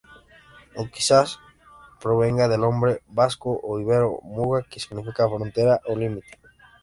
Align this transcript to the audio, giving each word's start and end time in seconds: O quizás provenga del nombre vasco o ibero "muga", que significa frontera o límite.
O 0.81 0.87
quizás 0.93 1.29
provenga 2.03 2.49
del 2.51 2.63
nombre 2.65 2.93
vasco 3.19 3.51
o 3.67 3.69
ibero 3.83 4.09
"muga", 4.35 4.59
que 4.69 4.83
significa 4.83 5.31
frontera 5.33 5.75
o 5.91 5.93
límite. 6.01 6.33